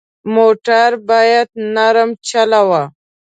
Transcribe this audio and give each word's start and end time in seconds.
موټر 0.33 0.89
باید 1.09 1.47
نرم 1.75 2.09
چلوه. 2.29 2.83